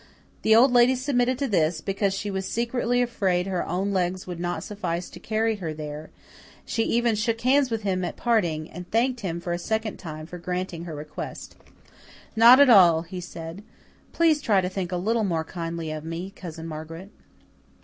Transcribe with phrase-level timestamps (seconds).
[0.41, 4.39] The Old Lady submitted to this, because she was secretly afraid her own legs would
[4.39, 6.09] not suffice to carry her there;
[6.65, 10.39] she even shook hands with him at parting, and thanked him a second time for
[10.39, 11.55] granting her request.
[12.35, 13.61] "Not at all," he said.
[14.11, 17.11] "Please try to think a little more kindly of me, Cousin Margaret."